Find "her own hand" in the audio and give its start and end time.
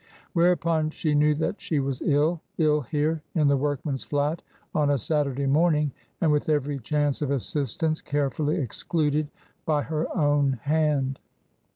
9.83-11.19